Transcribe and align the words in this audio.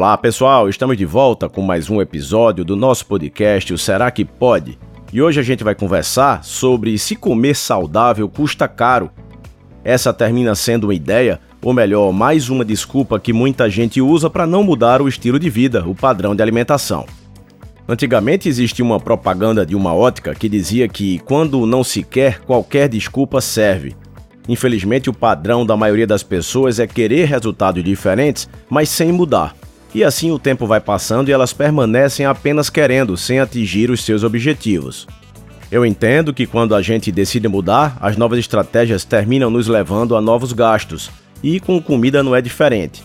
Olá 0.00 0.16
pessoal, 0.16 0.66
estamos 0.66 0.96
de 0.96 1.04
volta 1.04 1.46
com 1.46 1.60
mais 1.60 1.90
um 1.90 2.00
episódio 2.00 2.64
do 2.64 2.74
nosso 2.74 3.04
podcast 3.04 3.74
O 3.74 3.76
Será 3.76 4.10
que 4.10 4.24
Pode? 4.24 4.78
E 5.12 5.20
hoje 5.20 5.38
a 5.38 5.42
gente 5.42 5.62
vai 5.62 5.74
conversar 5.74 6.42
sobre 6.42 6.96
se 6.96 7.14
comer 7.14 7.54
saudável 7.54 8.26
custa 8.26 8.66
caro. 8.66 9.10
Essa 9.84 10.10
termina 10.10 10.54
sendo 10.54 10.84
uma 10.84 10.94
ideia, 10.94 11.38
ou 11.60 11.74
melhor, 11.74 12.10
mais 12.14 12.48
uma 12.48 12.64
desculpa 12.64 13.20
que 13.20 13.30
muita 13.30 13.68
gente 13.68 14.00
usa 14.00 14.30
para 14.30 14.46
não 14.46 14.64
mudar 14.64 15.02
o 15.02 15.06
estilo 15.06 15.38
de 15.38 15.50
vida, 15.50 15.86
o 15.86 15.94
padrão 15.94 16.34
de 16.34 16.40
alimentação. 16.40 17.04
Antigamente 17.86 18.48
existia 18.48 18.82
uma 18.82 18.98
propaganda 18.98 19.66
de 19.66 19.76
uma 19.76 19.94
ótica 19.94 20.34
que 20.34 20.48
dizia 20.48 20.88
que 20.88 21.18
quando 21.26 21.66
não 21.66 21.84
se 21.84 22.02
quer, 22.02 22.40
qualquer 22.40 22.88
desculpa 22.88 23.42
serve. 23.42 23.94
Infelizmente, 24.48 25.10
o 25.10 25.14
padrão 25.14 25.66
da 25.66 25.76
maioria 25.76 26.06
das 26.06 26.22
pessoas 26.22 26.78
é 26.78 26.86
querer 26.86 27.26
resultados 27.26 27.84
diferentes, 27.84 28.48
mas 28.70 28.88
sem 28.88 29.12
mudar. 29.12 29.54
E 29.94 30.04
assim 30.04 30.30
o 30.30 30.38
tempo 30.38 30.66
vai 30.66 30.80
passando 30.80 31.28
e 31.28 31.32
elas 31.32 31.52
permanecem 31.52 32.24
apenas 32.26 32.70
querendo, 32.70 33.16
sem 33.16 33.40
atingir 33.40 33.90
os 33.90 34.04
seus 34.04 34.22
objetivos. 34.22 35.06
Eu 35.70 35.86
entendo 35.86 36.34
que 36.34 36.46
quando 36.46 36.74
a 36.74 36.82
gente 36.82 37.12
decide 37.12 37.48
mudar, 37.48 37.96
as 38.00 38.16
novas 38.16 38.38
estratégias 38.38 39.04
terminam 39.04 39.50
nos 39.50 39.66
levando 39.66 40.16
a 40.16 40.20
novos 40.20 40.52
gastos, 40.52 41.10
e 41.42 41.60
com 41.60 41.80
comida 41.80 42.22
não 42.22 42.34
é 42.34 42.40
diferente. 42.40 43.02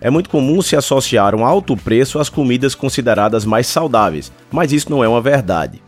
É 0.00 0.10
muito 0.10 0.28
comum 0.28 0.60
se 0.60 0.76
associar 0.76 1.34
um 1.34 1.46
alto 1.46 1.76
preço 1.76 2.18
às 2.18 2.28
comidas 2.28 2.74
consideradas 2.74 3.44
mais 3.46 3.66
saudáveis, 3.66 4.30
mas 4.50 4.72
isso 4.72 4.90
não 4.90 5.02
é 5.02 5.08
uma 5.08 5.20
verdade. 5.20 5.82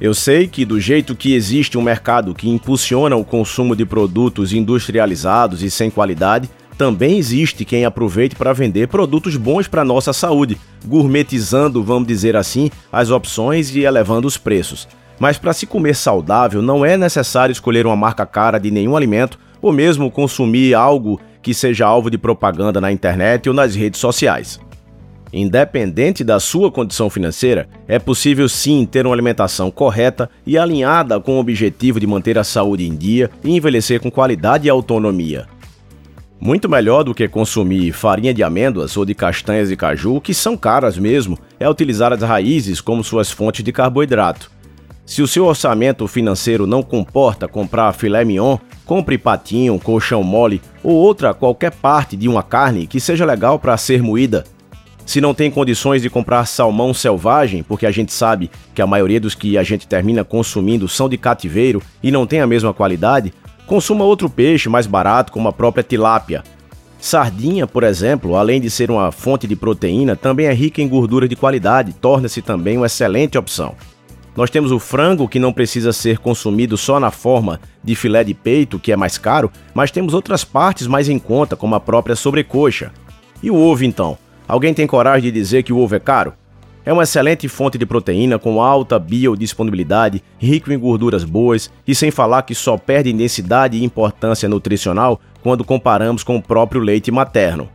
Eu 0.00 0.14
sei 0.14 0.48
que, 0.48 0.64
do 0.64 0.80
jeito 0.80 1.14
que 1.14 1.34
existe 1.34 1.78
um 1.78 1.82
mercado 1.82 2.34
que 2.34 2.48
impulsiona 2.48 3.14
o 3.14 3.24
consumo 3.24 3.76
de 3.76 3.84
produtos 3.84 4.52
industrializados 4.52 5.62
e 5.62 5.70
sem 5.70 5.90
qualidade, 5.90 6.50
também 6.76 7.18
existe 7.18 7.64
quem 7.64 7.84
aproveite 7.84 8.34
para 8.34 8.52
vender 8.52 8.88
produtos 8.88 9.36
bons 9.36 9.68
para 9.68 9.84
nossa 9.84 10.12
saúde, 10.12 10.58
gourmetizando, 10.84 11.82
vamos 11.82 12.08
dizer 12.08 12.36
assim, 12.36 12.70
as 12.90 13.10
opções 13.10 13.74
e 13.74 13.80
elevando 13.80 14.26
os 14.26 14.36
preços. 14.36 14.88
Mas 15.18 15.38
para 15.38 15.52
se 15.52 15.66
comer 15.66 15.94
saudável, 15.94 16.60
não 16.60 16.84
é 16.84 16.96
necessário 16.96 17.52
escolher 17.52 17.86
uma 17.86 17.96
marca 17.96 18.26
cara 18.26 18.58
de 18.58 18.70
nenhum 18.70 18.96
alimento 18.96 19.38
ou 19.60 19.72
mesmo 19.72 20.10
consumir 20.10 20.74
algo 20.74 21.20
que 21.40 21.54
seja 21.54 21.86
alvo 21.86 22.10
de 22.10 22.18
propaganda 22.18 22.80
na 22.80 22.90
internet 22.90 23.48
ou 23.48 23.54
nas 23.54 23.74
redes 23.74 24.00
sociais. 24.00 24.58
Independente 25.32 26.22
da 26.22 26.38
sua 26.38 26.70
condição 26.70 27.08
financeira, 27.08 27.66
é 27.88 27.98
possível 27.98 28.48
sim 28.48 28.84
ter 28.84 29.06
uma 29.06 29.14
alimentação 29.14 29.70
correta 29.70 30.28
e 30.46 30.58
alinhada 30.58 31.18
com 31.20 31.36
o 31.36 31.40
objetivo 31.40 31.98
de 31.98 32.06
manter 32.06 32.36
a 32.36 32.44
saúde 32.44 32.86
em 32.86 32.94
dia 32.94 33.30
e 33.42 33.56
envelhecer 33.56 34.00
com 34.00 34.10
qualidade 34.10 34.66
e 34.66 34.70
autonomia. 34.70 35.46
Muito 36.44 36.68
melhor 36.68 37.04
do 37.04 37.14
que 37.14 37.28
consumir 37.28 37.92
farinha 37.92 38.34
de 38.34 38.42
amêndoas 38.42 38.96
ou 38.96 39.04
de 39.04 39.14
castanhas 39.14 39.68
de 39.68 39.76
caju, 39.76 40.20
que 40.20 40.34
são 40.34 40.56
caras 40.56 40.98
mesmo, 40.98 41.38
é 41.60 41.70
utilizar 41.70 42.12
as 42.12 42.20
raízes 42.20 42.80
como 42.80 43.04
suas 43.04 43.30
fontes 43.30 43.62
de 43.64 43.70
carboidrato. 43.70 44.50
Se 45.06 45.22
o 45.22 45.28
seu 45.28 45.44
orçamento 45.44 46.04
financeiro 46.08 46.66
não 46.66 46.82
comporta 46.82 47.46
comprar 47.46 47.92
filé 47.92 48.24
mignon, 48.24 48.58
compre 48.84 49.16
patinho, 49.16 49.78
colchão 49.78 50.24
mole 50.24 50.60
ou 50.82 50.96
outra 50.96 51.32
qualquer 51.32 51.70
parte 51.70 52.16
de 52.16 52.28
uma 52.28 52.42
carne 52.42 52.88
que 52.88 52.98
seja 52.98 53.24
legal 53.24 53.56
para 53.56 53.76
ser 53.76 54.02
moída. 54.02 54.42
Se 55.06 55.20
não 55.20 55.34
tem 55.34 55.48
condições 55.48 56.02
de 56.02 56.10
comprar 56.10 56.44
salmão 56.46 56.92
selvagem, 56.92 57.62
porque 57.62 57.86
a 57.86 57.92
gente 57.92 58.12
sabe 58.12 58.50
que 58.74 58.82
a 58.82 58.86
maioria 58.86 59.20
dos 59.20 59.36
que 59.36 59.56
a 59.56 59.62
gente 59.62 59.86
termina 59.86 60.24
consumindo 60.24 60.88
são 60.88 61.08
de 61.08 61.16
cativeiro 61.16 61.80
e 62.02 62.10
não 62.10 62.26
tem 62.26 62.40
a 62.40 62.48
mesma 62.48 62.74
qualidade, 62.74 63.32
Consuma 63.66 64.04
outro 64.04 64.28
peixe 64.28 64.68
mais 64.68 64.86
barato, 64.86 65.32
como 65.32 65.48
a 65.48 65.52
própria 65.52 65.82
tilápia. 65.82 66.42
Sardinha, 66.98 67.66
por 67.66 67.82
exemplo, 67.82 68.36
além 68.36 68.60
de 68.60 68.70
ser 68.70 68.90
uma 68.90 69.10
fonte 69.10 69.46
de 69.46 69.56
proteína, 69.56 70.14
também 70.14 70.46
é 70.46 70.52
rica 70.52 70.80
em 70.80 70.88
gordura 70.88 71.26
de 71.26 71.34
qualidade, 71.34 71.92
torna-se 71.92 72.40
também 72.40 72.76
uma 72.76 72.86
excelente 72.86 73.36
opção. 73.36 73.74
Nós 74.36 74.50
temos 74.50 74.72
o 74.72 74.78
frango, 74.78 75.28
que 75.28 75.38
não 75.38 75.52
precisa 75.52 75.92
ser 75.92 76.18
consumido 76.18 76.76
só 76.76 76.98
na 76.98 77.10
forma 77.10 77.60
de 77.84 77.94
filé 77.94 78.24
de 78.24 78.32
peito, 78.32 78.78
que 78.78 78.92
é 78.92 78.96
mais 78.96 79.18
caro, 79.18 79.50
mas 79.74 79.90
temos 79.90 80.14
outras 80.14 80.42
partes 80.44 80.86
mais 80.86 81.08
em 81.08 81.18
conta, 81.18 81.56
como 81.56 81.74
a 81.74 81.80
própria 81.80 82.16
sobrecoxa. 82.16 82.92
E 83.42 83.50
o 83.50 83.56
ovo, 83.56 83.84
então? 83.84 84.16
Alguém 84.48 84.72
tem 84.72 84.86
coragem 84.86 85.30
de 85.30 85.38
dizer 85.38 85.62
que 85.62 85.72
o 85.72 85.78
ovo 85.78 85.94
é 85.94 86.00
caro? 86.00 86.34
É 86.84 86.92
uma 86.92 87.04
excelente 87.04 87.46
fonte 87.46 87.78
de 87.78 87.86
proteína 87.86 88.40
com 88.40 88.60
alta 88.60 88.98
biodisponibilidade, 88.98 90.22
rico 90.36 90.72
em 90.72 90.78
gorduras 90.78 91.22
boas 91.22 91.70
e 91.86 91.94
sem 91.94 92.10
falar 92.10 92.42
que 92.42 92.56
só 92.56 92.76
perde 92.76 93.12
densidade 93.12 93.76
e 93.76 93.84
importância 93.84 94.48
nutricional 94.48 95.20
quando 95.42 95.64
comparamos 95.64 96.24
com 96.24 96.36
o 96.36 96.42
próprio 96.42 96.80
leite 96.80 97.12
materno. 97.12 97.68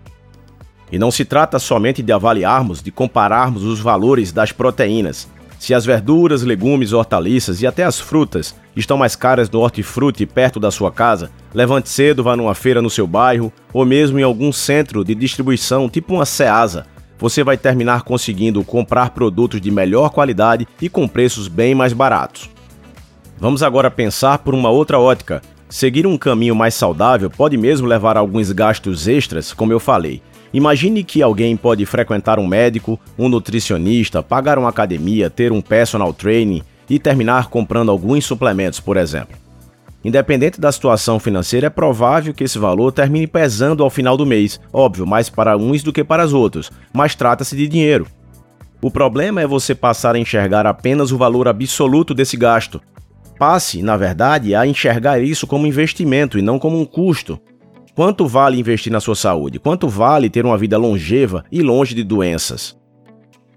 E 0.92 1.00
não 1.00 1.10
se 1.10 1.24
trata 1.24 1.58
somente 1.58 2.04
de 2.04 2.12
avaliarmos, 2.12 2.82
de 2.82 2.92
compararmos 2.92 3.64
os 3.64 3.80
valores 3.80 4.34
das 4.34 4.52
proteínas. 4.52 5.28
Se 5.58 5.74
as 5.74 5.86
verduras, 5.86 6.44
legumes, 6.44 6.92
hortaliças 6.92 7.62
e 7.62 7.68
até 7.68 7.84
as 7.84 8.00
frutas 8.00 8.56
estão 8.76 8.98
mais 8.98 9.16
caras 9.16 9.50
no 9.50 9.62
hortifruti 9.62 10.26
perto 10.26 10.60
da 10.60 10.70
sua 10.70 10.92
casa, 10.92 11.32
levante 11.54 11.90
cedo, 11.90 12.24
vá 12.24 12.36
numa 12.36 12.54
feira 12.54 12.82
no 12.82 12.90
seu 12.90 13.08
bairro 13.08 13.52
ou 13.74 13.86
mesmo 13.86 14.20
em 14.20 14.24
algum 14.24 14.52
centro 14.52 15.04
de 15.04 15.16
distribuição, 15.16 15.90
tipo 15.90 16.14
uma 16.14 16.26
Ceasa, 16.26 16.86
você 17.20 17.44
vai 17.44 17.58
terminar 17.58 18.04
conseguindo 18.04 18.64
comprar 18.64 19.12
produtos 19.12 19.60
de 19.60 19.72
melhor 19.72 20.10
qualidade 20.10 20.68
e 20.82 20.90
com 20.90 21.08
preços 21.08 21.48
bem 21.48 21.74
mais 21.74 21.94
baratos. 21.94 22.50
Vamos 23.40 23.62
agora 23.62 23.92
pensar 23.92 24.40
por 24.40 24.54
uma 24.54 24.70
outra 24.70 25.00
ótica. 25.00 25.42
Seguir 25.70 26.08
um 26.08 26.18
caminho 26.18 26.56
mais 26.56 26.74
saudável 26.74 27.30
pode 27.30 27.58
mesmo 27.58 27.88
levar 27.88 28.18
a 28.18 28.20
alguns 28.20 28.52
gastos 28.52 29.08
extras, 29.08 29.54
como 29.54 29.74
eu 29.74 29.80
falei. 29.80 30.22
Imagine 30.54 31.04
que 31.04 31.22
alguém 31.22 31.58
pode 31.58 31.86
frequentar 31.86 32.40
um 32.40 32.48
médico, 32.48 33.00
um 33.18 33.28
nutricionista, 33.28 34.24
pagar 34.24 34.58
uma 34.58 34.70
academia, 34.70 35.30
ter 35.30 35.52
um 35.52 35.62
personal 35.62 36.14
training 36.14 36.64
e 36.90 36.98
terminar 36.98 37.50
comprando 37.50 37.92
alguns 37.92 38.26
suplementos, 38.26 38.80
por 38.80 38.96
exemplo. 38.96 39.47
Independente 40.04 40.62
da 40.62 40.72
situação 40.72 41.20
financeira, 41.20 41.68
é 41.68 41.70
provável 41.70 42.34
que 42.34 42.44
esse 42.44 42.60
valor 42.60 42.92
termine 42.92 43.28
pesando 43.28 43.84
ao 43.84 43.90
final 43.90 44.16
do 44.16 44.26
mês, 44.26 44.60
óbvio, 44.72 45.06
mais 45.06 45.30
para 45.30 45.58
uns 45.58 45.84
do 45.84 45.92
que 45.92 46.04
para 46.04 46.26
os 46.26 46.34
outros, 46.34 46.72
mas 46.94 47.16
trata-se 47.16 47.56
de 47.56 47.68
dinheiro. 47.68 48.08
O 48.82 48.92
problema 48.92 49.42
é 49.42 49.48
você 49.48 49.74
passar 49.74 50.16
a 50.16 50.20
enxergar 50.20 50.68
apenas 50.68 51.12
o 51.12 51.18
valor 51.18 51.48
absoluto 51.48 52.14
desse 52.14 52.38
gasto. 52.38 52.80
Passe, 53.40 53.82
na 53.82 53.98
verdade, 53.98 54.54
a 54.54 54.68
enxergar 54.68 55.20
isso 55.20 55.48
como 55.48 55.68
investimento 55.68 56.38
e 56.38 56.42
não 56.42 56.60
como 56.60 56.80
um 56.80 56.86
custo. 56.86 57.40
Quanto 57.96 58.28
vale 58.28 58.60
investir 58.60 58.92
na 58.92 59.00
sua 59.00 59.16
saúde? 59.16 59.60
Quanto 59.60 59.90
vale 59.90 60.30
ter 60.30 60.46
uma 60.46 60.58
vida 60.58 60.78
longeva 60.78 61.44
e 61.52 61.64
longe 61.64 61.96
de 61.96 62.04
doenças? 62.04 62.78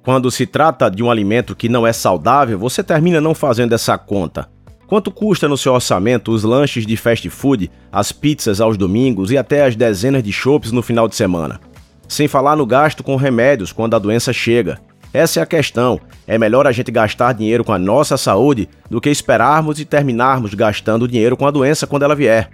Quando 0.02 0.30
se 0.30 0.46
trata 0.46 0.90
de 0.90 1.02
um 1.02 1.10
alimento 1.10 1.54
que 1.54 1.68
não 1.68 1.86
é 1.86 1.92
saudável, 1.92 2.58
você 2.58 2.82
termina 2.82 3.20
não 3.20 3.34
fazendo 3.34 3.74
essa 3.74 3.98
conta. 3.98 4.48
Quanto 4.90 5.12
custa 5.12 5.46
no 5.46 5.56
seu 5.56 5.72
orçamento 5.72 6.32
os 6.32 6.42
lanches 6.42 6.84
de 6.84 6.96
fast 6.96 7.30
food, 7.30 7.70
as 7.92 8.10
pizzas 8.10 8.60
aos 8.60 8.76
domingos 8.76 9.30
e 9.30 9.38
até 9.38 9.64
as 9.64 9.76
dezenas 9.76 10.20
de 10.20 10.32
chopps 10.32 10.72
no 10.72 10.82
final 10.82 11.06
de 11.06 11.14
semana? 11.14 11.60
Sem 12.08 12.26
falar 12.26 12.56
no 12.56 12.66
gasto 12.66 13.04
com 13.04 13.14
remédios 13.14 13.70
quando 13.70 13.94
a 13.94 14.00
doença 14.00 14.32
chega. 14.32 14.80
Essa 15.14 15.38
é 15.38 15.42
a 15.44 15.46
questão. 15.46 16.00
É 16.26 16.36
melhor 16.36 16.66
a 16.66 16.72
gente 16.72 16.90
gastar 16.90 17.34
dinheiro 17.34 17.62
com 17.62 17.72
a 17.72 17.78
nossa 17.78 18.16
saúde 18.16 18.68
do 18.90 19.00
que 19.00 19.08
esperarmos 19.08 19.78
e 19.78 19.84
terminarmos 19.84 20.54
gastando 20.54 21.06
dinheiro 21.06 21.36
com 21.36 21.46
a 21.46 21.52
doença 21.52 21.86
quando 21.86 22.02
ela 22.02 22.16
vier. 22.16 22.50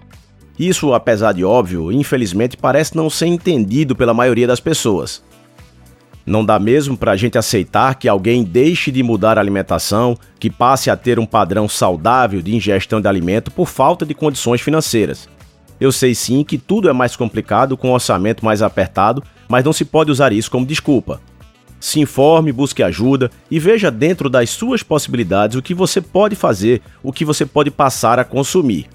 Isso, 0.59 0.93
apesar 0.93 1.33
de 1.33 1.43
óbvio, 1.43 1.91
infelizmente 1.91 2.55
parece 2.55 2.95
não 2.95 3.09
ser 3.09 3.29
entendido 3.29 3.97
pela 3.97 4.13
maioria 4.13 4.47
das 4.47 4.61
pessoas. 4.61 5.23
Não 6.27 6.45
dá 6.45 6.59
mesmo 6.59 6.97
para 6.97 7.13
a 7.13 7.17
gente 7.17 7.39
aceitar 7.39 7.95
que 7.95 8.09
alguém 8.09 8.43
deixe 8.43 8.91
de 8.91 9.01
mudar 9.01 9.39
a 9.39 9.41
alimentação, 9.41 10.19
que 10.41 10.51
passe 10.51 10.91
a 10.91 10.97
ter 10.97 11.21
um 11.21 11.25
padrão 11.25 11.69
saudável 11.69 12.43
de 12.43 12.55
ingestão 12.55 13.01
de 13.01 13.07
alimento 13.07 13.49
por 13.53 13.69
falta 13.69 14.05
de 14.05 14.13
condições 14.13 14.61
financeiras. 14.61 15.29
Eu 15.79 15.93
sei 15.93 16.17
sim 16.17 16.43
que 16.43 16.59
tudo 16.59 16.89
é 16.89 16.93
mais 16.93 17.15
complicado 17.15 17.77
com 17.77 17.91
um 17.91 17.93
orçamento 17.93 18.45
mais 18.45 18.61
apertado, 18.61 19.23
mas 19.49 19.65
não 19.65 19.73
se 19.73 19.85
pode 19.85 20.11
usar 20.11 20.33
isso 20.33 20.51
como 20.51 20.67
desculpa. 20.67 21.21
Se 21.79 22.01
informe, 22.01 22.51
busque 22.51 22.83
ajuda 22.83 23.31
e 23.49 23.61
veja 23.61 23.91
dentro 23.91 24.29
das 24.29 24.51
suas 24.51 24.83
possibilidades 24.83 25.57
o 25.57 25.63
que 25.63 25.75
você 25.75 26.01
pode 26.01 26.35
fazer, 26.35 26.83
o 27.05 27.13
que 27.13 27.25
você 27.25 27.47
pode 27.47 27.71
passar 27.71 28.19
a 28.19 28.25
consumir. 28.25 28.87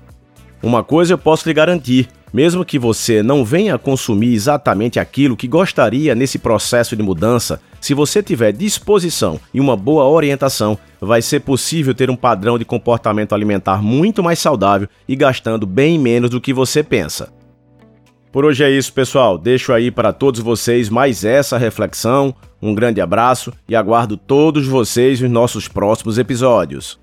Uma 0.62 0.84
coisa 0.84 1.14
eu 1.14 1.18
posso 1.18 1.48
lhe 1.48 1.54
garantir: 1.54 2.10
mesmo 2.34 2.66
que 2.66 2.80
você 2.80 3.22
não 3.22 3.44
venha 3.44 3.78
consumir 3.78 4.34
exatamente 4.34 5.00
aquilo 5.00 5.36
que 5.36 5.48
gostaria 5.48 6.16
nesse 6.16 6.40
processo 6.40 6.96
de 6.96 7.04
mudança, 7.04 7.62
se 7.80 7.94
você 7.94 8.22
tiver 8.22 8.52
disposição 8.52 9.40
e 9.54 9.60
uma 9.60 9.76
boa 9.76 10.08
orientação, 10.08 10.78
vai 11.00 11.22
ser 11.22 11.42
possível 11.42 11.94
ter 11.94 12.10
um 12.10 12.16
padrão 12.16 12.58
de 12.58 12.66
comportamento 12.66 13.34
alimentar 13.34 13.82
muito 13.82 14.24
mais 14.24 14.40
saudável 14.40 14.88
e 15.08 15.16
gastando 15.16 15.66
bem 15.66 15.98
menos 15.98 16.30
do 16.30 16.40
que 16.40 16.54
você 16.54 16.84
pensa. 16.84 17.34
Por 18.32 18.46
hoje 18.46 18.64
é 18.64 18.70
isso, 18.70 18.94
pessoal. 18.94 19.38
Deixo 19.38 19.74
aí 19.74 19.92
para 19.92 20.14
todos 20.14 20.40
vocês 20.40 20.90
mais 20.90 21.26
essa 21.26 21.58
reflexão. 21.58 22.34
Um 22.62 22.74
grande 22.74 23.02
abraço 23.02 23.52
e 23.68 23.76
aguardo 23.76 24.16
todos 24.16 24.66
vocês 24.66 25.20
nos 25.20 25.30
nossos 25.30 25.68
próximos 25.68 26.18
episódios. 26.18 26.98